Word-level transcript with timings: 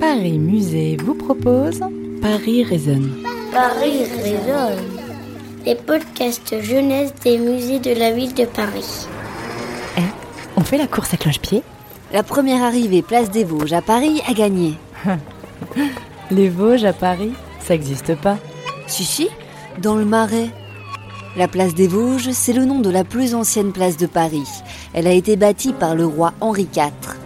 Paris 0.00 0.38
Musée 0.38 0.96
vous 1.02 1.14
propose 1.14 1.80
Paris 2.22 2.62
résonne. 2.62 3.16
Paris 3.52 4.04
résonne. 4.22 4.78
Les 5.66 5.74
podcasts 5.74 6.62
jeunesse 6.62 7.12
des 7.24 7.36
musées 7.36 7.80
de 7.80 7.98
la 7.98 8.12
ville 8.12 8.32
de 8.32 8.44
Paris. 8.44 9.08
Eh, 9.96 10.02
on 10.56 10.60
fait 10.60 10.78
la 10.78 10.86
course 10.86 11.14
à 11.14 11.16
cloche-pied? 11.16 11.64
La 12.12 12.22
première 12.22 12.62
arrivée 12.62 13.02
place 13.02 13.30
des 13.30 13.42
Vosges 13.42 13.72
à 13.72 13.82
Paris 13.82 14.22
a 14.28 14.34
gagné. 14.34 14.74
Les 16.30 16.48
Vosges 16.48 16.84
à 16.84 16.92
Paris, 16.92 17.32
ça 17.58 17.74
n'existe 17.74 18.14
pas. 18.14 18.38
Si, 18.86 19.04
si, 19.04 19.28
dans 19.82 19.96
le 19.96 20.04
Marais. 20.04 20.50
La 21.36 21.48
place 21.48 21.74
des 21.74 21.88
Vosges, 21.88 22.30
c'est 22.30 22.52
le 22.52 22.64
nom 22.64 22.78
de 22.78 22.90
la 22.90 23.02
plus 23.02 23.34
ancienne 23.34 23.72
place 23.72 23.96
de 23.96 24.06
Paris. 24.06 24.48
Elle 24.94 25.08
a 25.08 25.12
été 25.12 25.34
bâtie 25.34 25.72
par 25.72 25.96
le 25.96 26.06
roi 26.06 26.34
Henri 26.40 26.68
IV. 26.74 27.17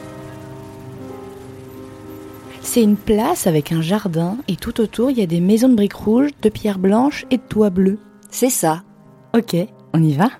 C'est 2.75 2.83
une 2.83 2.97
place 2.97 3.47
avec 3.47 3.71
un 3.71 3.83
jardin 3.83 4.39
et 4.49 4.57
tout 4.57 4.81
autour 4.81 5.11
il 5.11 5.19
y 5.19 5.23
a 5.23 5.27
des 5.27 5.43
maisons 5.43 5.69
de 5.69 5.75
briques 5.75 5.93
rouges, 5.93 6.31
de 6.41 6.49
pierres 6.49 6.79
blanches 6.79 7.27
et 7.31 7.37
de 7.37 7.43
toits 7.43 7.69
bleus. 7.69 7.99
C'est 8.31 8.49
ça. 8.49 8.83
Ok, 9.37 9.55
on 9.93 10.03
y 10.03 10.15
va? 10.15 10.31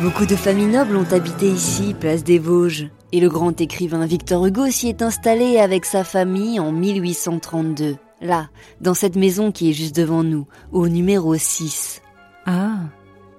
Beaucoup 0.00 0.26
de 0.26 0.36
familles 0.36 0.66
nobles 0.66 0.94
ont 0.94 1.12
habité 1.12 1.48
ici, 1.48 1.96
place 1.98 2.22
des 2.22 2.38
Vosges. 2.38 2.88
Et 3.10 3.18
le 3.18 3.28
grand 3.28 3.60
écrivain 3.60 4.06
Victor 4.06 4.46
Hugo 4.46 4.70
s'y 4.70 4.88
est 4.88 5.02
installé 5.02 5.58
avec 5.58 5.86
sa 5.86 6.04
famille 6.04 6.60
en 6.60 6.70
1832. 6.70 7.96
Là, 8.20 8.48
dans 8.80 8.94
cette 8.94 9.16
maison 9.16 9.50
qui 9.50 9.70
est 9.70 9.72
juste 9.72 9.96
devant 9.96 10.22
nous, 10.22 10.46
au 10.70 10.86
numéro 10.86 11.34
6. 11.34 12.00
Ah, 12.46 12.76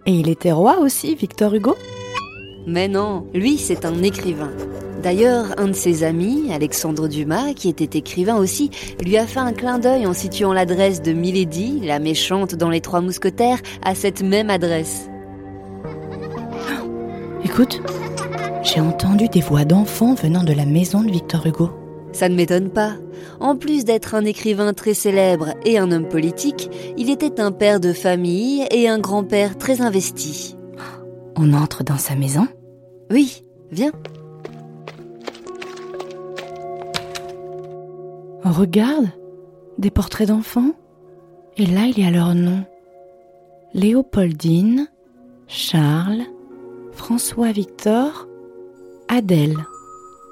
et 0.06 0.12
il 0.12 0.28
était 0.28 0.52
roi 0.52 0.80
aussi, 0.80 1.16
Victor 1.16 1.54
Hugo? 1.54 1.78
Mais 2.66 2.88
non, 2.88 3.26
lui 3.34 3.58
c'est 3.58 3.86
un 3.86 4.04
écrivain. 4.04 4.52
D'ailleurs, 5.04 5.54
un 5.58 5.68
de 5.68 5.74
ses 5.74 6.06
amis, 6.06 6.54
Alexandre 6.54 7.10
Dumas, 7.10 7.54
qui 7.54 7.68
était 7.68 7.98
écrivain 7.98 8.38
aussi, 8.38 8.72
lui 9.04 9.18
a 9.18 9.28
fait 9.28 9.42
un 9.42 9.52
clin 9.52 9.78
d'œil 9.78 10.08
en 10.08 10.14
situant 10.14 10.54
l'adresse 10.54 11.02
de 11.02 11.12
Milady, 11.12 11.82
la 11.84 12.00
méchante 12.00 12.56
dans 12.56 12.70
les 12.70 12.80
Trois 12.80 13.02
Mousquetaires, 13.02 13.60
à 13.84 13.96
cette 13.96 14.24
même 14.24 14.50
adresse. 14.50 15.10
Écoute, 17.44 17.82
j'ai 18.64 18.80
entendu 18.80 19.28
des 19.28 19.42
voix 19.42 19.66
d'enfants 19.66 20.14
venant 20.14 20.44
de 20.44 20.54
la 20.54 20.66
maison 20.66 21.04
de 21.04 21.12
Victor 21.12 21.46
Hugo. 21.46 21.70
Ça 22.14 22.30
ne 22.30 22.36
m'étonne 22.36 22.70
pas. 22.70 22.94
En 23.42 23.58
plus 23.58 23.84
d'être 23.84 24.16
un 24.16 24.24
écrivain 24.24 24.74
très 24.74 24.94
célèbre 24.94 25.50
et 25.66 25.78
un 25.78 25.92
homme 25.92 26.08
politique, 26.08 26.70
il 26.98 27.10
était 27.10 27.42
un 27.42 27.52
père 27.52 27.82
de 27.82 27.92
famille 27.92 28.66
et 28.72 28.88
un 28.88 29.00
grand-père 29.00 29.58
très 29.58 29.82
investi. 29.82 30.56
On 31.36 31.54
entre 31.54 31.84
dans 31.84 31.98
sa 31.98 32.16
maison? 32.16 32.48
Oui, 33.12 33.44
viens. 33.72 33.92
Regarde, 38.44 39.10
des 39.78 39.90
portraits 39.90 40.28
d'enfants. 40.28 40.72
Et 41.58 41.66
là, 41.66 41.86
il 41.86 42.00
y 42.00 42.06
a 42.06 42.12
leur 42.12 42.36
nom. 42.36 42.64
Léopoldine, 43.74 44.88
Charles, 45.48 46.24
François 46.92 47.52
Victor, 47.52 48.28
Adèle. 49.08 49.58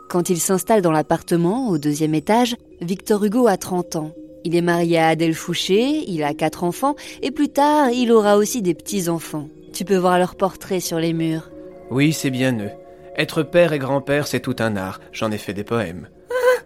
Quand 0.10 0.30
il 0.30 0.40
s'installe 0.40 0.82
dans 0.82 0.92
l'appartement, 0.92 1.70
au 1.70 1.78
deuxième 1.78 2.14
étage, 2.14 2.56
Victor 2.82 3.24
Hugo 3.24 3.48
a 3.48 3.58
30 3.58 3.96
ans. 3.96 4.12
Il 4.44 4.56
est 4.56 4.62
marié 4.62 4.98
à 4.98 5.10
Adèle 5.10 5.36
Fouché, 5.36 6.04
il 6.08 6.24
a 6.24 6.34
quatre 6.34 6.64
enfants, 6.64 6.96
et 7.22 7.32
plus 7.32 7.50
tard, 7.50 7.92
il 7.92 8.12
aura 8.12 8.38
aussi 8.38 8.62
des 8.62 8.74
petits-enfants. 8.74 9.48
Tu 9.74 9.86
peux 9.86 9.98
voir 9.98 10.20
leurs 10.20 10.36
portraits 10.36 10.82
sur 10.82 11.00
les 11.00 11.14
murs. 11.14 11.50
Oui, 11.90 12.14
c'est 12.14 12.30
bien 12.30 12.58
eux. 12.60 12.72
Être 13.18 13.44
père 13.44 13.74
et 13.74 13.80
grand-père, 13.80 14.28
c'est 14.28 14.40
tout 14.40 14.56
un 14.60 14.76
art. 14.76 15.00
J'en 15.12 15.32
ai 15.32 15.38
fait 15.38 15.54
des 15.54 15.64
poèmes. 15.64 16.08
Ah 16.30 16.62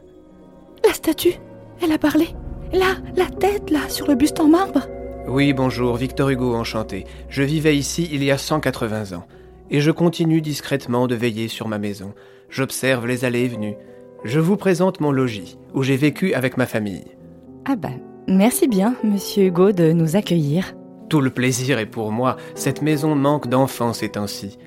La 0.85 0.93
statue 0.93 1.33
Elle 1.81 1.91
a 1.91 1.97
parlé 1.97 2.27
Là, 2.73 2.95
la 3.15 3.25
tête, 3.25 3.69
là, 3.69 3.88
sur 3.89 4.07
le 4.07 4.15
buste 4.15 4.39
en 4.39 4.47
marbre 4.47 4.88
Oui, 5.27 5.53
bonjour, 5.53 5.95
Victor 5.95 6.29
Hugo, 6.29 6.55
enchanté. 6.55 7.05
Je 7.29 7.44
vivais 7.44 7.75
ici 7.75 8.09
il 8.11 8.23
y 8.23 8.31
a 8.31 8.38
180 8.38 9.15
ans. 9.15 9.25
Et 9.69 9.81
je 9.81 9.91
continue 9.91 10.41
discrètement 10.41 11.07
de 11.07 11.15
veiller 11.15 11.47
sur 11.47 11.67
ma 11.67 11.79
maison. 11.79 12.13
J'observe 12.49 13.07
les 13.07 13.25
allées 13.25 13.45
et 13.45 13.47
venues. 13.47 13.75
Je 14.23 14.39
vous 14.39 14.57
présente 14.57 14.99
mon 14.99 15.11
logis, 15.11 15.57
où 15.73 15.83
j'ai 15.83 15.97
vécu 15.97 16.33
avec 16.33 16.57
ma 16.57 16.65
famille. 16.65 17.05
Ah 17.65 17.75
ben, 17.75 17.99
merci 18.27 18.67
bien, 18.67 18.95
monsieur 19.03 19.45
Hugo, 19.45 19.71
de 19.71 19.91
nous 19.91 20.15
accueillir. 20.15 20.73
Tout 21.09 21.21
le 21.21 21.29
plaisir 21.29 21.79
est 21.79 21.85
pour 21.85 22.11
moi. 22.11 22.38
Cette 22.55 22.81
maison 22.81 23.16
manque 23.16 23.47
d'enfants 23.47 23.93
ces 23.93 24.09
temps-ci. 24.09 24.57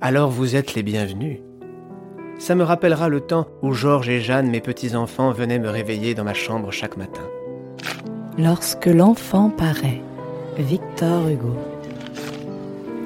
Alors 0.00 0.30
vous 0.30 0.56
êtes 0.56 0.74
les 0.74 0.82
bienvenus. 0.82 1.38
Ça 2.38 2.54
me 2.54 2.64
rappellera 2.64 3.08
le 3.08 3.20
temps 3.20 3.46
où 3.62 3.72
Georges 3.72 4.08
et 4.08 4.20
Jeanne, 4.20 4.50
mes 4.50 4.60
petits-enfants, 4.60 5.30
venaient 5.30 5.58
me 5.58 5.68
réveiller 5.68 6.14
dans 6.14 6.24
ma 6.24 6.34
chambre 6.34 6.70
chaque 6.70 6.96
matin. 6.96 7.22
Lorsque 8.38 8.86
l'enfant 8.86 9.50
paraît, 9.50 10.00
Victor 10.56 11.28
Hugo. 11.28 11.54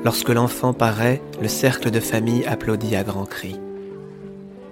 Lorsque 0.04 0.28
l'enfant 0.28 0.72
paraît, 0.72 1.20
le 1.40 1.48
cercle 1.48 1.90
de 1.90 1.98
famille 1.98 2.44
applaudit 2.46 2.94
à 2.94 3.02
grands 3.02 3.24
cris. 3.24 3.58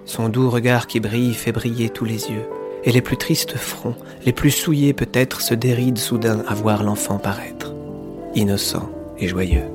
Son 0.05 0.29
doux 0.29 0.49
regard 0.49 0.87
qui 0.87 0.99
brille 0.99 1.33
fait 1.33 1.51
briller 1.51 1.89
tous 1.89 2.05
les 2.05 2.29
yeux, 2.29 2.45
et 2.83 2.91
les 2.91 3.01
plus 3.01 3.17
tristes 3.17 3.57
fronts, 3.57 3.95
les 4.25 4.33
plus 4.33 4.51
souillés 4.51 4.93
peut-être, 4.93 5.41
se 5.41 5.53
dérident 5.53 5.97
soudain 5.97 6.43
à 6.47 6.53
voir 6.53 6.83
l'enfant 6.83 7.17
paraître, 7.17 7.72
innocent 8.35 8.89
et 9.17 9.27
joyeux. 9.27 9.65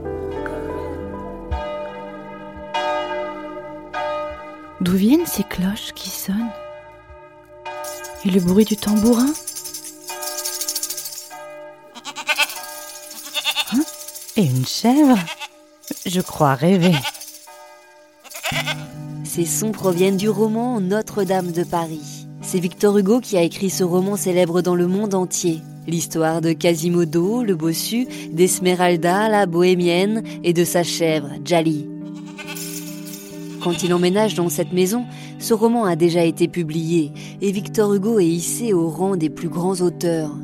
D'où 4.80 4.92
viennent 4.92 5.26
ces 5.26 5.42
cloches 5.42 5.92
qui 5.94 6.08
sonnent? 6.08 6.52
Et 8.24 8.30
le 8.30 8.40
bruit 8.40 8.64
du 8.64 8.76
tambourin? 8.76 9.32
Hein? 13.72 13.82
Et 14.36 14.44
une 14.44 14.66
chèvre? 14.66 15.18
Je 16.06 16.20
crois 16.20 16.54
rêver. 16.54 16.94
Ces 19.24 19.44
sons 19.44 19.72
proviennent 19.72 20.16
du 20.16 20.28
roman 20.28 20.80
Notre-Dame 20.80 21.52
de 21.52 21.64
Paris. 21.64 22.26
C'est 22.40 22.60
Victor 22.60 22.96
Hugo 22.96 23.20
qui 23.20 23.36
a 23.36 23.42
écrit 23.42 23.70
ce 23.70 23.84
roman 23.84 24.16
célèbre 24.16 24.62
dans 24.62 24.74
le 24.74 24.86
monde 24.86 25.14
entier. 25.14 25.60
L'histoire 25.88 26.42
de 26.42 26.52
Quasimodo, 26.52 27.42
le 27.42 27.56
bossu, 27.56 28.06
d'Esmeralda, 28.30 29.30
la 29.30 29.46
bohémienne, 29.46 30.22
et 30.44 30.52
de 30.52 30.62
sa 30.62 30.82
chèvre, 30.82 31.30
Jali. 31.46 31.88
Quand 33.62 33.82
il 33.82 33.94
emménage 33.94 34.34
dans 34.34 34.50
cette 34.50 34.74
maison, 34.74 35.06
ce 35.38 35.54
roman 35.54 35.86
a 35.86 35.96
déjà 35.96 36.24
été 36.24 36.46
publié 36.46 37.10
et 37.40 37.52
Victor 37.52 37.94
Hugo 37.94 38.18
est 38.18 38.26
hissé 38.26 38.74
au 38.74 38.90
rang 38.90 39.16
des 39.16 39.30
plus 39.30 39.48
grands 39.48 39.80
auteurs. 39.80 40.36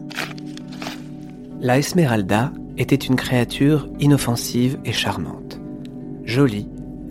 La 1.60 1.78
Esmeralda 1.78 2.50
était 2.78 2.96
une 2.96 3.16
créature 3.16 3.86
inoffensive 4.00 4.78
et 4.86 4.92
charmante. 4.92 5.60
Jolie, 6.24 6.68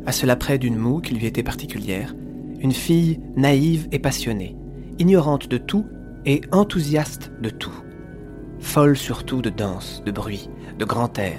à 0.07 0.11
cela 0.11 0.35
près 0.35 0.57
d'une 0.57 0.75
moue 0.75 1.01
qui 1.01 1.13
lui 1.13 1.27
était 1.27 1.43
particulière, 1.43 2.15
une 2.59 2.73
fille 2.73 3.19
naïve 3.35 3.87
et 3.91 3.99
passionnée, 3.99 4.55
ignorante 4.97 5.47
de 5.47 5.59
tout 5.59 5.85
et 6.25 6.41
enthousiaste 6.51 7.31
de 7.39 7.51
tout. 7.51 7.82
Folle 8.73 8.97
surtout 8.97 9.43
de 9.43 9.51
danse, 9.51 10.01
de 10.03 10.11
bruit, 10.11 10.49
de 10.79 10.83
grand 10.83 11.19
air, 11.19 11.37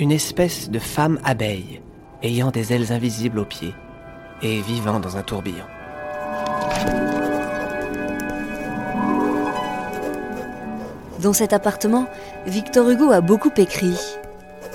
une 0.00 0.10
espèce 0.10 0.70
de 0.70 0.80
femme 0.80 1.20
abeille, 1.22 1.80
ayant 2.20 2.50
des 2.50 2.72
ailes 2.72 2.92
invisibles 2.92 3.38
aux 3.38 3.44
pieds 3.44 3.72
et 4.42 4.60
vivant 4.60 4.98
dans 4.98 5.16
un 5.16 5.22
tourbillon. 5.22 5.62
Dans 11.22 11.32
cet 11.32 11.52
appartement, 11.52 12.08
Victor 12.44 12.90
Hugo 12.90 13.12
a 13.12 13.20
beaucoup 13.20 13.52
écrit. 13.56 14.00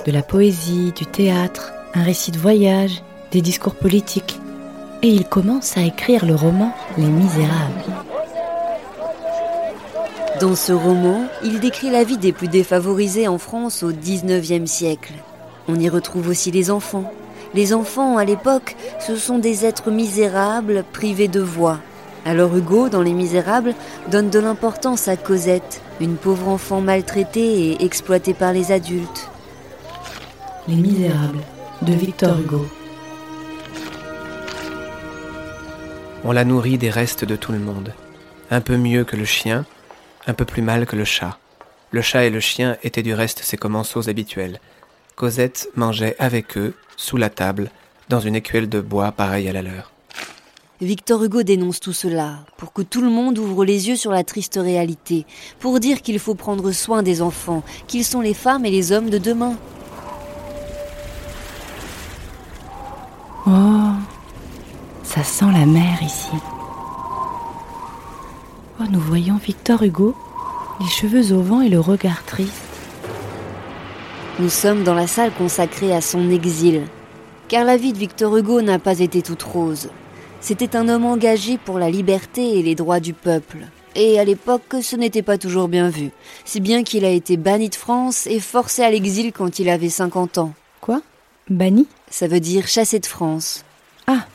De 0.06 0.14
la 0.14 0.24
poésie, 0.24 0.94
du 0.94 1.06
théâtre, 1.06 1.74
un 1.96 2.04
récit 2.04 2.32
de 2.32 2.40
voyage, 2.40 3.04
des 3.34 3.42
discours 3.42 3.76
politiques. 3.76 4.40
Et 5.02 5.10
il 5.10 5.26
commence 5.26 5.78
à 5.78 5.82
écrire 5.82 6.26
le 6.26 6.36
roman 6.36 6.74
Les 6.98 7.04
Misérables. 7.04 7.89
Dans 10.40 10.56
ce 10.56 10.72
roman, 10.72 11.28
il 11.44 11.60
décrit 11.60 11.90
la 11.90 12.06
vie 12.06 12.18
des 12.18 12.32
plus 12.32 12.48
défavorisés 12.48 13.28
en 13.28 13.38
France 13.38 13.84
au 13.84 13.92
XIXe 13.92 14.72
siècle. 14.72 15.14
On 15.68 15.76
y 15.76 15.90
retrouve 15.90 16.30
aussi 16.30 16.50
les 16.50 16.72
enfants. 16.72 17.12
Les 17.54 17.74
enfants, 17.74 18.18
à 18.18 18.24
l'époque, 18.24 18.78
ce 19.06 19.18
sont 19.18 19.38
des 19.38 19.66
êtres 19.66 19.92
misérables, 19.92 20.86
privés 20.94 21.28
de 21.28 21.42
voix. 21.42 21.80
Alors 22.26 22.56
Hugo, 22.56 22.88
dans 22.88 23.02
Les 23.02 23.14
Misérables, 23.14 23.74
donne 24.12 24.30
de 24.30 24.40
l'importance 24.40 25.10
à 25.10 25.18
Cosette, 25.18 25.82
une 26.00 26.16
pauvre 26.16 26.48
enfant 26.48 26.80
maltraitée 26.80 27.72
et 27.72 27.84
exploitée 27.84 28.34
par 28.34 28.54
les 28.54 28.72
adultes. 28.72 29.30
Les 30.70 30.76
Misérables 30.76 31.44
de 31.82 31.94
Victor 31.94 32.40
Hugo. 32.40 32.66
On 36.24 36.32
la 36.32 36.46
nourrit 36.46 36.78
des 36.78 36.90
restes 36.90 37.26
de 37.26 37.36
tout 37.36 37.52
le 37.52 37.60
monde. 37.60 37.94
Un 38.52 38.62
peu 38.62 38.78
mieux 38.78 39.04
que 39.04 39.16
le 39.16 39.26
chien, 39.26 39.66
un 40.28 40.34
peu 40.34 40.46
plus 40.46 40.62
mal 40.62 40.86
que 40.86 40.96
le 40.96 41.06
chat. 41.06 41.38
Le 41.92 42.02
chat 42.02 42.26
et 42.26 42.30
le 42.30 42.40
chien 42.40 42.78
étaient 42.84 43.04
du 43.04 43.14
reste 43.14 43.40
ses 43.44 43.58
commensaux 43.58 44.10
habituels. 44.10 44.60
Cosette 45.16 45.70
mangeait 45.76 46.16
avec 46.20 46.58
eux, 46.58 46.76
sous 46.98 47.18
la 47.18 47.30
table, 47.30 47.72
dans 48.10 48.20
une 48.20 48.36
écuelle 48.36 48.70
de 48.70 48.80
bois 48.80 49.12
pareille 49.12 49.50
à 49.50 49.54
la 49.54 49.62
leur. 49.62 49.92
Victor 50.82 51.22
Hugo 51.24 51.44
dénonce 51.44 51.82
tout 51.82 51.94
cela, 51.94 52.46
pour 52.56 52.72
que 52.72 52.82
tout 52.82 53.02
le 53.02 53.10
monde 53.10 53.38
ouvre 53.38 53.66
les 53.66 53.90
yeux 53.90 53.98
sur 53.98 54.12
la 54.12 54.24
triste 54.24 54.58
réalité, 54.62 55.26
pour 55.60 55.82
dire 55.82 56.02
qu'il 56.02 56.20
faut 56.20 56.36
prendre 56.36 56.72
soin 56.72 57.04
des 57.04 57.22
enfants, 57.22 57.64
qu'ils 57.88 58.06
sont 58.06 58.22
les 58.22 58.34
femmes 58.34 58.66
et 58.66 58.72
les 58.72 58.94
hommes 58.94 59.10
de 59.10 59.18
demain. 59.18 59.58
Oh, 63.46 63.92
ça 65.04 65.24
sent 65.24 65.52
la 65.52 65.66
mer 65.66 66.02
ici. 66.02 66.32
Nous 68.88 69.00
voyons 69.00 69.36
Victor 69.36 69.84
Hugo, 69.84 70.16
les 70.80 70.88
cheveux 70.88 71.32
au 71.34 71.42
vent 71.42 71.62
et 71.62 71.70
le 71.70 71.80
regard 71.80 72.26
triste. 72.26 72.64
Nous 74.40 74.50
sommes 74.50 74.84
dans 74.84 74.96
la 74.96 75.06
salle 75.06 75.32
consacrée 75.32 75.94
à 75.94 76.02
son 76.02 76.32
exil, 76.32 76.84
car 77.50 77.66
la 77.66 77.78
vie 77.78 77.94
de 77.94 78.00
Victor 78.00 78.36
Hugo 78.36 78.62
n'a 78.62 78.80
pas 78.80 79.00
été 79.00 79.22
toute 79.22 79.44
rose. 79.44 79.90
C'était 80.42 80.76
un 80.76 80.90
homme 80.90 81.06
engagé 81.06 81.60
pour 81.60 81.78
la 81.78 81.92
liberté 81.92 82.58
et 82.58 82.64
les 82.64 82.74
droits 82.74 83.00
du 83.00 83.14
peuple. 83.14 83.68
Et 83.96 84.20
à 84.20 84.24
l'époque, 84.24 84.78
ce 84.82 84.96
n'était 84.96 85.22
pas 85.22 85.38
toujours 85.38 85.68
bien 85.68 85.90
vu, 85.90 86.10
si 86.44 86.60
bien 86.60 86.82
qu'il 86.84 87.06
a 87.06 87.12
été 87.12 87.38
banni 87.38 87.70
de 87.70 87.76
France 87.76 88.26
et 88.26 88.40
forcé 88.40 88.82
à 88.82 88.90
l'exil 88.90 89.34
quand 89.34 89.60
il 89.60 89.70
avait 89.70 89.90
50 89.90 90.40
ans. 90.40 90.54
Quoi? 90.82 91.02
Banni? 91.50 91.86
Ça 92.10 92.28
veut 92.28 92.40
dire 92.40 92.68
chassé 92.68 93.00
de 93.00 93.06
France. 93.06 93.66
Ah, 94.08 94.26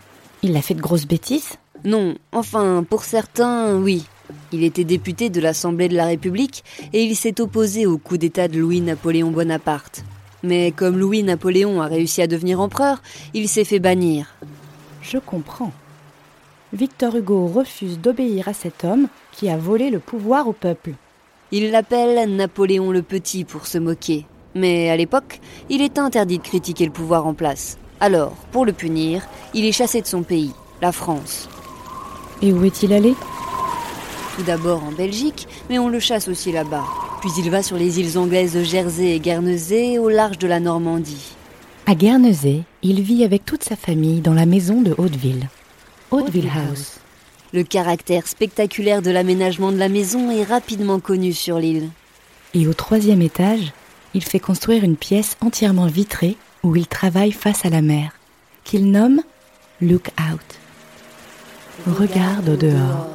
il 0.43 0.57
a 0.57 0.63
fait 0.63 0.75
de 0.75 0.83
grosses 0.83 1.07
bêtises? 1.07 1.55
Non, 1.85 2.15
enfin, 2.31 2.85
pour 2.89 3.05
certains, 3.05 3.75
oui. 3.77 4.05
Il 4.53 4.63
était 4.63 4.85
député 4.85 5.31
de 5.31 5.41
l'Assemblée 5.41 5.89
de 5.89 5.97
la 5.97 6.07
République 6.07 6.65
et 6.93 7.03
il 7.03 7.17
s'est 7.17 7.41
opposé 7.41 7.87
au 7.87 7.99
coup 7.99 8.17
d'État 8.17 8.49
de 8.49 8.59
Louis-Napoléon 8.59 9.31
Bonaparte. 9.31 10.05
Mais 10.43 10.73
comme 10.73 10.99
Louis-Napoléon 10.99 11.81
a 11.81 11.87
réussi 11.87 12.23
à 12.23 12.27
devenir 12.27 12.61
empereur, 12.61 13.03
il 13.33 13.49
s'est 13.49 13.65
fait 13.65 13.79
bannir. 13.79 14.35
Je 15.03 15.19
comprends. 15.19 15.73
Victor 16.73 17.17
Hugo 17.17 17.47
refuse 17.47 17.99
d'obéir 17.99 18.49
à 18.49 18.55
cet 18.55 18.85
homme 18.85 19.09
qui 19.33 19.49
a 19.49 19.57
volé 19.57 19.91
le 19.91 20.01
pouvoir 20.01 20.49
au 20.49 20.53
peuple. 20.53 20.93
Il 21.53 21.71
l'appelle 21.71 22.35
Napoléon 22.35 22.91
le 22.91 23.03
Petit 23.03 23.45
pour 23.45 23.67
se 23.67 23.79
moquer. 23.79 24.27
Mais 24.55 24.91
à 24.91 24.97
l'époque, 24.97 25.41
il 25.69 25.83
est 25.83 25.99
interdit 25.99 26.39
de 26.39 26.43
critiquer 26.43 26.85
le 26.85 26.93
pouvoir 26.93 27.27
en 27.27 27.35
place. 27.35 27.79
Alors, 28.01 28.33
pour 28.53 28.65
le 28.65 28.73
punir, 28.73 29.23
il 29.55 29.65
est 29.65 29.73
chassé 29.73 30.01
de 30.01 30.07
son 30.07 30.23
pays, 30.23 30.53
la 30.83 30.93
France. 30.93 31.49
Et 32.43 32.53
où 32.53 32.65
est-il 32.65 32.93
allé? 32.93 33.15
Tout 34.37 34.43
d'abord 34.43 34.83
en 34.83 34.91
Belgique, 34.91 35.47
mais 35.71 35.79
on 35.79 35.89
le 35.89 36.01
chasse 36.01 36.27
aussi 36.27 36.51
là-bas. 36.51 36.85
Puis 37.21 37.31
il 37.39 37.51
va 37.51 37.63
sur 37.63 37.77
les 37.77 38.01
îles 38.01 38.19
anglaises 38.19 38.55
de 38.55 38.65
Jersey 38.65 39.15
et 39.15 39.21
Guernesey 39.21 39.99
au 39.99 40.09
large 40.09 40.39
de 40.39 40.49
la 40.49 40.59
Normandie. 40.59 41.37
À 41.87 41.95
Guernesey, 41.95 42.63
il 42.83 43.01
vit 43.03 43.25
avec 43.25 43.45
toute 43.45 43.63
sa 43.63 43.77
famille 43.77 44.21
dans 44.21 44.35
la 44.35 44.47
maison 44.47 44.83
de 44.83 44.93
Hauteville. 44.99 45.49
Hauteville 46.11 46.51
House. 46.53 46.99
Le 47.53 47.63
caractère 47.63 48.27
spectaculaire 48.27 49.03
de 49.03 49.13
l'aménagement 49.13 49.71
de 49.71 49.77
la 49.77 49.89
maison 49.89 50.33
est 50.33 50.43
rapidement 50.43 50.99
connu 50.99 51.33
sur 51.33 51.59
l'île. 51.59 51.91
Et 52.55 52.67
au 52.67 52.75
troisième 52.75 53.23
étage, 53.23 53.73
il 54.15 54.25
fait 54.25 54.41
construire 54.41 54.83
une 54.83 54.97
pièce 54.97 55.37
entièrement 55.41 55.87
vitrée 55.87 56.37
où 56.65 56.75
il 56.75 56.89
travaille 56.89 57.33
face 57.33 57.65
à 57.65 57.71
la 57.71 57.83
mer, 57.83 58.11
qu'il 58.65 58.91
nomme 58.91 59.23
Look 59.81 60.09
Out. 60.19 61.95
Regarde 61.99 62.49
au 62.49 62.57
dehors. 62.57 63.09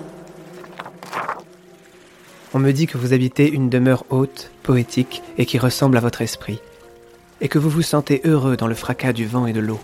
On 2.54 2.60
me 2.60 2.72
dit 2.72 2.88
que 2.88 2.98
vous 2.98 3.14
habitez 3.14 3.48
une 3.48 3.70
demeure 3.70 4.06
haute, 4.10 4.50
poétique 4.64 5.22
et 5.38 5.46
qui 5.46 5.60
ressemble 5.60 5.98
à 5.98 6.02
votre 6.02 6.22
esprit, 6.22 6.60
et 7.42 7.48
que 7.48 7.60
vous 7.60 7.70
vous 7.70 7.84
sentez 7.84 8.22
heureux 8.26 8.58
dans 8.58 8.66
le 8.66 8.74
fracas 8.74 9.14
du 9.14 9.28
vent 9.28 9.46
et 9.46 9.54
de 9.54 9.60
l'eau. 9.60 9.80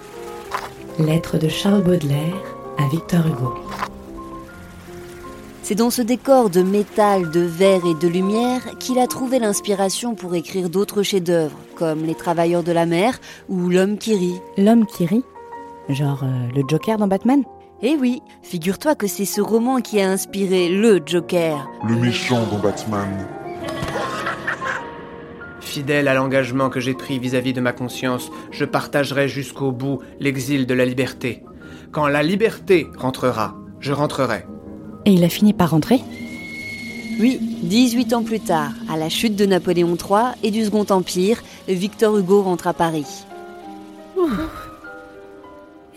Lettre 0.98 1.38
de 1.38 1.48
Charles 1.48 1.84
Baudelaire 1.84 2.42
à 2.80 2.88
Victor 2.90 3.28
Hugo. 3.28 3.54
C'est 5.62 5.76
dans 5.76 5.92
ce 5.92 6.02
décor 6.02 6.50
de 6.50 6.64
métal, 6.64 7.30
de 7.30 7.42
verre 7.42 7.86
et 7.86 7.94
de 7.94 8.08
lumière 8.08 8.62
qu'il 8.80 8.98
a 8.98 9.08
trouvé 9.08 9.40
l'inspiration 9.40 10.16
pour 10.16 10.34
écrire 10.34 10.70
d'autres 10.70 11.04
chefs-d'œuvre, 11.04 11.58
comme 11.76 12.04
Les 12.04 12.16
Travailleurs 12.16 12.64
de 12.64 12.72
la 12.72 12.86
mer 12.86 13.20
ou 13.48 13.70
L'homme 13.70 13.98
qui 13.98 14.16
rit. 14.16 14.40
L'homme 14.58 14.86
qui 14.86 15.06
rit 15.06 15.24
Genre 15.90 16.24
euh, 16.24 16.48
le 16.56 16.64
Joker 16.68 16.98
dans 16.98 17.08
Batman? 17.08 17.44
Eh 17.82 17.98
oui, 18.00 18.22
figure-toi 18.42 18.96
que 18.96 19.06
c'est 19.06 19.26
ce 19.26 19.42
roman 19.42 19.82
qui 19.82 20.00
a 20.00 20.10
inspiré 20.10 20.70
le 20.70 21.02
Joker. 21.06 21.70
Le 21.86 21.96
méchant 21.96 22.46
dans 22.50 22.60
Batman. 22.60 23.28
Fidèle 25.60 26.08
à 26.08 26.14
l'engagement 26.14 26.70
que 26.70 26.80
j'ai 26.80 26.94
pris 26.94 27.20
vis-à-vis 27.20 27.52
de 27.52 27.60
ma 27.60 27.74
conscience, 27.74 28.32
je 28.52 28.64
partagerai 28.64 29.28
jusqu'au 29.28 29.74
bout 29.74 30.00
l'exil 30.22 30.68
de 30.68 30.74
la 30.74 30.86
liberté. 30.86 31.44
Quand 31.92 32.08
la 32.08 32.24
liberté 32.24 32.88
rentrera, 32.98 33.56
je 33.82 33.92
rentrerai. 33.92 34.46
Et 35.06 35.12
il 35.12 35.24
a 35.26 35.30
fini 35.30 35.52
par 35.52 35.72
rentrer? 35.72 36.00
Oui, 37.20 37.40
18 37.64 38.14
ans 38.14 38.24
plus 38.24 38.40
tard, 38.40 38.72
à 38.90 38.96
la 38.96 39.10
chute 39.10 39.36
de 39.36 39.46
Napoléon 39.46 39.96
III 39.96 40.36
et 40.44 40.52
du 40.52 40.64
Second 40.64 40.86
Empire, 40.90 41.44
Victor 41.68 42.18
Hugo 42.18 42.42
rentre 42.42 42.68
à 42.68 42.74
Paris. 42.74 43.26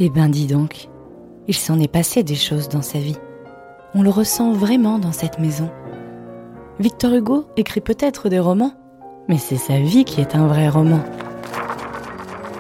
Eh 0.01 0.11
ben 0.11 0.29
dis 0.29 0.47
donc, 0.47 0.89
il 1.49 1.57
s'en 1.57 1.81
est 1.81 1.91
passé 1.91 2.23
des 2.23 2.35
choses 2.35 2.69
dans 2.69 2.83
sa 2.83 2.99
vie. 2.99 3.17
On 3.95 4.03
le 4.03 4.11
ressent 4.11 4.53
vraiment 4.53 4.99
dans 4.99 5.13
cette 5.13 5.39
maison. 5.39 5.71
Victor 6.79 7.15
Hugo 7.15 7.47
écrit 7.57 7.81
peut-être 7.81 8.29
des 8.29 8.39
romans, 8.39 8.75
mais 9.29 9.39
c'est 9.39 9.57
sa 9.57 9.81
vie 9.81 10.05
qui 10.05 10.21
est 10.21 10.37
un 10.37 10.47
vrai 10.47 10.69
roman. 10.69 11.01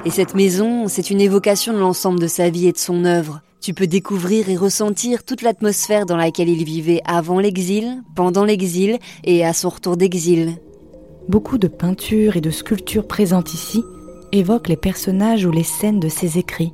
Et 0.04 0.10
cette 0.10 0.34
maison, 0.34 0.88
c'est 0.88 1.10
une 1.10 1.20
évocation 1.20 1.74
de 1.74 1.78
l'ensemble 1.78 2.18
de 2.18 2.26
sa 2.26 2.48
vie 2.48 2.66
et 2.66 2.72
de 2.72 2.78
son 2.78 3.04
œuvre. 3.04 3.42
Tu 3.60 3.74
peux 3.74 3.86
découvrir 3.86 4.48
et 4.48 4.56
ressentir 4.56 5.24
toute 5.24 5.42
l'atmosphère 5.42 6.06
dans 6.06 6.16
laquelle 6.16 6.48
il 6.48 6.64
vivait 6.64 7.02
avant 7.04 7.40
l'exil, 7.40 8.02
pendant 8.14 8.44
l'exil 8.44 8.98
et 9.24 9.44
à 9.44 9.52
son 9.52 9.68
retour 9.68 9.96
d'exil. 9.96 10.56
Beaucoup 11.28 11.58
de 11.58 11.68
peintures 11.68 12.36
et 12.36 12.40
de 12.40 12.50
sculptures 12.50 13.06
présentes 13.06 13.52
ici 13.52 13.84
évoquent 14.32 14.68
les 14.68 14.76
personnages 14.76 15.44
ou 15.44 15.50
les 15.50 15.64
scènes 15.64 16.00
de 16.00 16.08
ses 16.08 16.38
écrits. 16.38 16.72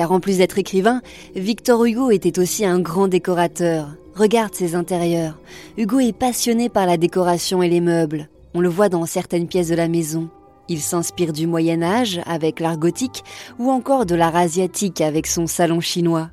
Car 0.00 0.12
en 0.12 0.20
plus 0.20 0.38
d'être 0.38 0.58
écrivain, 0.58 1.02
Victor 1.36 1.84
Hugo 1.84 2.10
était 2.10 2.38
aussi 2.38 2.64
un 2.64 2.80
grand 2.80 3.06
décorateur. 3.06 3.96
Regarde 4.14 4.54
ses 4.54 4.74
intérieurs. 4.74 5.38
Hugo 5.76 6.00
est 6.00 6.16
passionné 6.16 6.70
par 6.70 6.86
la 6.86 6.96
décoration 6.96 7.62
et 7.62 7.68
les 7.68 7.82
meubles. 7.82 8.30
On 8.54 8.62
le 8.62 8.70
voit 8.70 8.88
dans 8.88 9.04
certaines 9.04 9.46
pièces 9.46 9.68
de 9.68 9.74
la 9.74 9.88
maison. 9.88 10.30
Il 10.70 10.80
s'inspire 10.80 11.34
du 11.34 11.46
Moyen 11.46 11.82
Âge 11.82 12.22
avec 12.24 12.60
l'art 12.60 12.78
gothique 12.78 13.24
ou 13.58 13.70
encore 13.70 14.06
de 14.06 14.14
l'art 14.14 14.36
asiatique 14.36 15.02
avec 15.02 15.26
son 15.26 15.46
salon 15.46 15.80
chinois. 15.80 16.30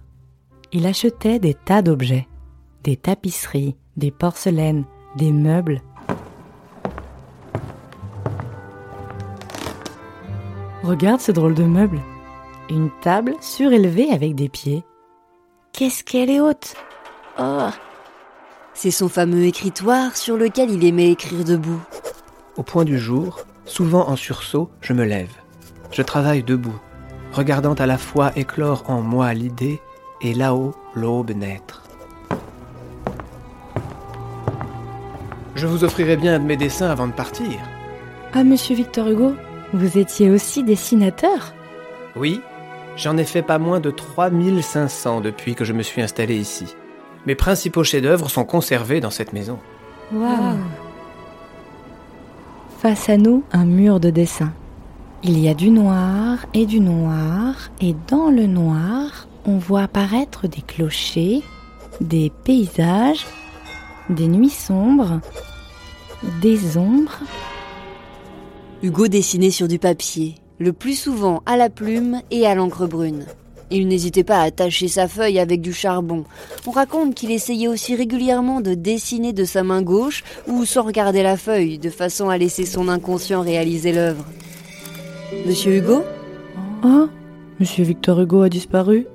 Il 0.71 0.85
achetait 0.85 1.39
des 1.39 1.53
tas 1.53 1.81
d'objets, 1.81 2.29
des 2.85 2.95
tapisseries, 2.95 3.75
des 3.97 4.11
porcelaines, 4.11 4.85
des 5.17 5.33
meubles. 5.33 5.81
Regarde 10.83 11.19
ce 11.19 11.33
drôle 11.33 11.53
de 11.53 11.63
meuble. 11.63 11.99
Une 12.69 12.89
table 13.01 13.35
surélevée 13.39 14.11
avec 14.11 14.35
des 14.35 14.49
pieds. 14.49 14.83
Qu'est-ce 15.71 16.03
qu'elle 16.03 16.29
est 16.29 16.41
haute 16.41 16.75
Oh 17.39 17.69
C'est 18.73 18.91
son 18.91 19.07
fameux 19.07 19.45
écritoire 19.45 20.17
sur 20.17 20.35
lequel 20.35 20.71
il 20.71 20.83
aimait 20.83 21.11
écrire 21.11 21.45
debout. 21.45 21.81
Au 22.57 22.63
point 22.63 22.83
du 22.83 22.99
jour, 22.99 23.39
souvent 23.63 24.09
en 24.09 24.17
sursaut, 24.17 24.69
je 24.81 24.91
me 24.91 25.05
lève. 25.05 25.31
Je 25.91 26.01
travaille 26.01 26.43
debout, 26.43 26.77
regardant 27.31 27.73
à 27.75 27.85
la 27.85 27.97
fois 27.97 28.31
éclore 28.35 28.83
en 28.89 29.01
moi 29.01 29.33
l'idée 29.33 29.79
et 30.21 30.33
là-haut 30.33 30.75
l'aube 30.93 31.31
naître. 31.31 31.83
Je 35.55 35.67
vous 35.67 35.85
offrirai 35.85 36.17
bien 36.17 36.35
un 36.35 36.39
de 36.39 36.45
mes 36.45 36.57
dessins 36.57 36.89
avant 36.89 37.07
de 37.07 37.13
partir. 37.13 37.47
Ah, 38.33 38.43
monsieur 38.43 38.75
Victor 38.75 39.07
Hugo, 39.07 39.35
vous 39.73 39.97
étiez 39.97 40.29
aussi 40.29 40.63
dessinateur? 40.63 41.53
Oui, 42.15 42.41
j'en 42.97 43.15
ai 43.17 43.23
fait 43.23 43.43
pas 43.43 43.59
moins 43.59 43.79
de 43.79 43.91
3500 43.91 45.21
depuis 45.21 45.55
que 45.55 45.63
je 45.63 45.73
me 45.73 45.83
suis 45.83 46.01
installé 46.01 46.35
ici. 46.35 46.65
Mes 47.25 47.35
principaux 47.35 47.83
chefs-d'œuvre 47.83 48.29
sont 48.29 48.43
conservés 48.43 48.99
dans 48.99 49.11
cette 49.11 49.33
maison. 49.33 49.59
Waouh 50.11 50.57
Face 52.79 53.09
à 53.09 53.17
nous, 53.17 53.43
un 53.51 53.65
mur 53.65 53.99
de 53.99 54.09
dessin. 54.09 54.53
Il 55.23 55.39
y 55.39 55.49
a 55.49 55.53
du 55.53 55.71
noir 55.71 56.45
et 56.53 56.65
du 56.65 56.79
noir, 56.79 57.55
et 57.81 57.95
dans 58.07 58.29
le 58.29 58.45
noir, 58.45 59.27
on 59.45 59.57
voit 59.57 59.81
apparaître 59.81 60.47
des 60.47 60.61
clochers, 60.61 61.41
des 62.01 62.31
paysages, 62.43 63.25
des 64.09 64.27
nuits 64.27 64.49
sombres, 64.49 65.19
des 66.41 66.77
ombres. 66.77 67.19
Hugo 68.83 69.07
dessinait 69.07 69.49
sur 69.49 69.67
du 69.67 69.79
papier, 69.79 70.35
le 70.59 70.73
plus 70.73 70.95
souvent 70.95 71.41
à 71.45 71.57
la 71.57 71.69
plume 71.69 72.21
et 72.31 72.45
à 72.47 72.55
l'encre 72.55 72.87
brune. 72.87 73.25
Il 73.69 73.87
n'hésitait 73.87 74.23
pas 74.23 74.39
à 74.39 74.43
attacher 74.43 74.87
sa 74.87 75.07
feuille 75.07 75.39
avec 75.39 75.59
du 75.59 75.73
charbon. 75.73 76.23
On 76.65 76.71
raconte 76.71 77.15
qu'il 77.15 77.31
essayait 77.31 77.67
aussi 77.67 77.95
régulièrement 77.95 78.61
de 78.61 78.73
dessiner 78.73 79.33
de 79.33 79.43
sa 79.43 79.63
main 79.63 79.81
gauche 79.81 80.23
ou 80.47 80.63
sans 80.63 80.83
regarder 80.83 81.21
la 81.21 81.35
feuille, 81.35 81.77
de 81.77 81.89
façon 81.89 82.29
à 82.29 82.37
laisser 82.37 82.65
son 82.65 82.87
inconscient 82.87 83.41
réaliser 83.41 83.91
l'œuvre. 83.91 84.23
Monsieur 85.45 85.75
Hugo 85.75 86.03
Oh 86.83 87.09
Monsieur 87.59 87.83
Victor 87.83 88.21
Hugo 88.21 88.43
a 88.43 88.49
disparu 88.49 89.05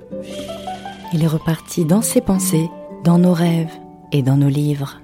Il 1.13 1.23
est 1.23 1.27
reparti 1.27 1.85
dans 1.85 2.03
ses 2.03 2.21
pensées, 2.21 2.69
dans 3.03 3.17
nos 3.17 3.33
rêves 3.33 3.71
et 4.11 4.21
dans 4.21 4.37
nos 4.37 4.49
livres. 4.49 5.01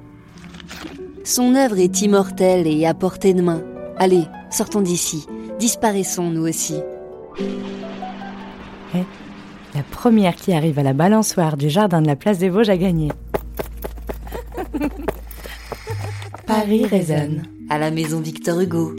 Son 1.24 1.56
œuvre 1.56 1.80
est 1.80 2.02
immortelle 2.02 2.68
et 2.68 2.86
à 2.86 2.94
portée 2.94 3.34
de 3.34 3.42
main. 3.42 3.64
Allez, 3.98 4.26
sortons 4.52 4.82
d'ici. 4.82 5.26
Disparaissons 5.60 6.30
nous 6.32 6.48
aussi. 6.48 6.76
Eh, 8.96 9.04
la 9.76 9.84
première 9.92 10.36
qui 10.36 10.54
arrive 10.54 10.80
à 10.80 10.84
la 10.84 10.94
balançoire 10.94 11.58
du 11.58 11.70
jardin 11.70 12.02
de 12.02 12.08
la 12.08 12.16
place 12.16 12.40
des 12.40 12.48
Vosges 12.48 12.70
a 12.70 12.78
gagné. 12.78 13.12
Paris 16.48 16.86
résonne. 16.86 17.44
À 17.70 17.78
la 17.78 17.92
maison 17.92 18.22
Victor 18.22 18.62
Hugo. 18.62 18.96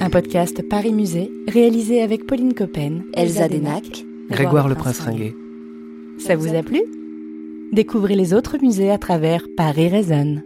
Un 0.00 0.08
podcast 0.08 0.66
Paris 0.66 0.94
Musée 0.94 1.30
réalisé 1.46 2.00
avec 2.00 2.26
Pauline 2.26 2.54
Coppen, 2.54 3.02
Elsa 3.12 3.48
Denac, 3.48 4.04
Grégoire 4.30 4.68
le 4.68 4.74
Prince 4.74 5.00
Ringuet. 5.00 5.34
Ça 6.18 6.36
vous 6.36 6.54
a 6.54 6.62
plu? 6.62 6.80
Découvrez 7.72 8.16
les 8.16 8.32
autres 8.32 8.56
musées 8.62 8.90
à 8.90 8.96
travers 8.96 9.46
Paris 9.58 9.88
résonne. 9.88 10.42